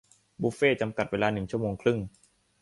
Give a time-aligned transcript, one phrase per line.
[0.41, 1.99] บุฟเฟ่ต์จำกัดเวลาหนึ่งชั่วโมงครึ่ง